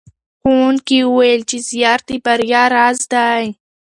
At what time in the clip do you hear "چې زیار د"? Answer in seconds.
1.49-2.09